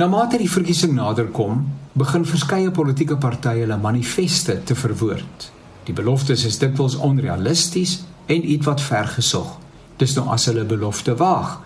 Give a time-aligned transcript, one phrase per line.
[0.00, 1.58] Na mate die verkiesing naderkom,
[2.00, 5.50] begin verskeie politieke partye hulle manifeste te verwoord.
[5.84, 7.98] Die beloftes is dikwels onrealisties
[8.32, 9.58] en ietwat vergesog.
[10.00, 11.58] Dis nou as hulle belofte waag.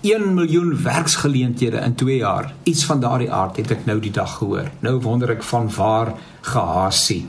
[0.00, 2.54] 1 miljoen werksgeleenthede in 2 jaar.
[2.64, 4.72] Iets van daardie aard het ek nou die dag gehoor.
[4.80, 7.26] Nou wonder ek van waar gehasie.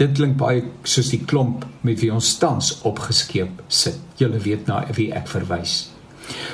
[0.00, 4.00] Dit klink baie soos die klomp met wie ons tans opgeskeep sit.
[4.16, 5.90] Julle weet na wie ek verwys.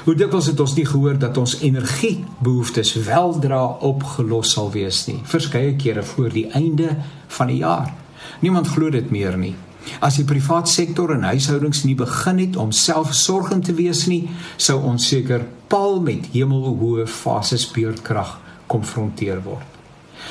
[0.04, 5.76] Hoe dikwels het ons nie gehoor dat ons energiebehoeftes weldra opgelos sal wees nie, verskeie
[5.76, 6.96] kere voor die einde
[7.38, 7.92] van die jaar.
[8.40, 9.54] Niemand glo dit meer nie.
[10.02, 14.26] As die private sektor en huishoudings nie begin het om selfsorgend te wees nie,
[14.56, 18.36] sou ons seker paal met hemelhoë fases beurtkrag
[18.70, 19.74] konfronteer word.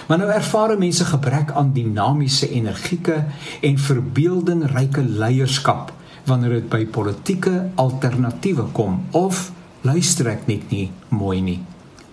[0.08, 3.24] Maar nou ervaar mense gebrek aan dinamiese energieke
[3.62, 5.94] en verbeeldingryke leierskap
[6.26, 9.52] wanneer dit by politieke alternatiewe kom of
[9.86, 11.60] luister ek net nie mooi nie.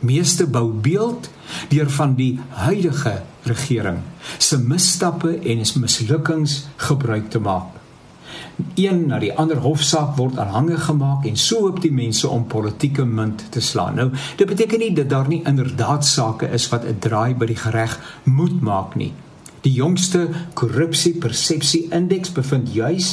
[0.02, 1.30] Meeste bou beeld
[1.70, 4.02] deur van die huidige regering
[4.38, 7.78] se misstappe en is mislukkings gebruik te maak.
[8.78, 13.04] Een na die ander hofsaak word aanhange gemaak en so hoop die mense om politieke
[13.04, 13.98] munt te slaan.
[13.98, 17.60] Nou, dit beteken nie dat daar nie inderdaad sake is wat 'n draai by die
[17.70, 19.12] reg moet maak nie.
[19.62, 20.26] Die jongste
[20.58, 23.12] korrupsie persepsie indeks bevind juis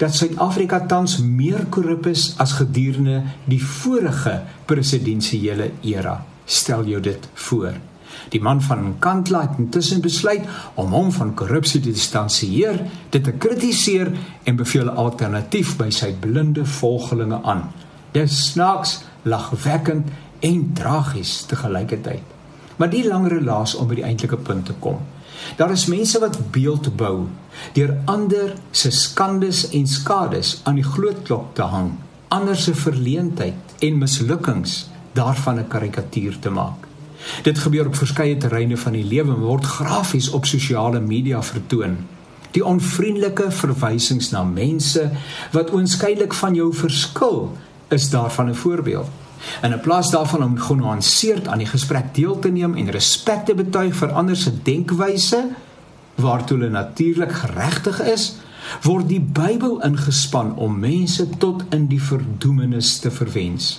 [0.00, 4.38] dat Suid-Afrika tans meer korrup is as gedurende die vorige
[4.70, 6.22] presidensiële era.
[6.44, 7.76] Stel jou dit voor.
[8.32, 10.48] Die man van Kantla het intussen besluit
[10.80, 12.80] om hom van korrupsie te distansieer,
[13.12, 14.10] dit te kritiseer
[14.44, 17.72] en beveel 'n alternatief by sy blinde volgelinge aan.
[18.12, 20.08] Dis snaaks, lagwekkend
[20.40, 22.39] en tragies te gelykertyd.
[22.80, 25.02] Maar die langere laas om by die eintlike punt te kom.
[25.58, 27.26] Daar is mense wat beeld bou
[27.76, 31.90] deur ander se skandes en skades aan die gloedklok te hang,
[32.32, 36.88] ander se verleentheid en mislukkings daarvan 'n karikatuur te maak.
[37.42, 41.96] Dit gebeur op verskeie terreine van die lewe en word grafies op sosiale media vertoon.
[42.50, 45.10] Die onvriendelike verwysings na mense
[45.52, 47.52] wat oënskynlik van jou verskil,
[47.88, 49.08] is daarvan 'n voorbeeld.
[49.60, 53.54] En in plaas daarvan om genuanceerd aan die gesprek deel te neem en respek te
[53.54, 55.44] betuig vir ander se denkwyse
[56.20, 58.34] waartoe hulle natuurlik geregtig is,
[58.84, 63.78] word die Bybel ingespan om mense tot in die verdoemenis te verwens.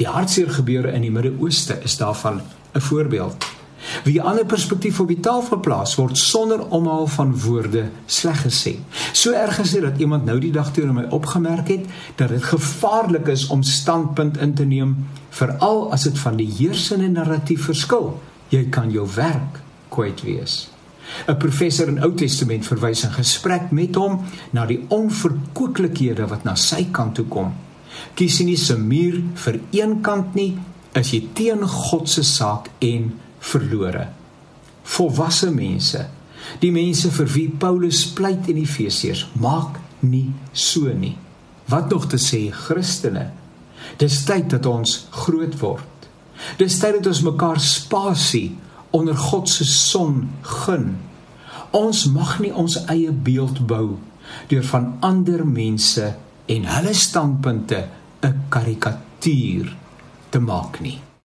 [0.00, 2.40] Die hartseer gebeure in die Midde-Ooste is daarvan
[2.74, 3.55] 'n voorbeeld.
[4.04, 8.76] Wie ander perspektief op die tafel plaas word sonder omhaal van woorde sleg gesê.
[9.12, 11.86] So erg is dit dat iemand nou die dag teenoor my opgemerk het
[12.16, 14.96] dat dit gevaarlik is om standpunt in te neem
[15.30, 18.16] veral as dit van die heersende narratief verskil.
[18.48, 20.66] Jy kan jou werk kwyt wees.
[21.26, 26.54] 'n Professor in Ou Testament verwys in gesprek met hom na die onverkoeklikhede wat na
[26.54, 27.52] sy kant toe kom.
[28.14, 30.56] Kies nie se muur vir een kant nie,
[30.96, 33.12] as jy teen God se saak en
[33.52, 34.06] verlore.
[34.96, 36.06] Volwasse mense,
[36.62, 41.16] die mense vir wie Paulus pleit in Efesiërs, maak nie so nie.
[41.70, 43.30] Wat nog te sê Christene?
[43.98, 46.08] Dis tyd dat ons groot word.
[46.60, 48.50] Dis tyd dat ons mekaar spasie
[48.94, 50.92] onder God se son gun.
[51.74, 53.96] Ons mag nie ons eie beeld bou
[54.50, 56.06] deur van ander mense
[56.50, 57.88] en hulle standpunte
[58.22, 59.76] 'n karikatuur
[60.30, 61.05] te maak nie.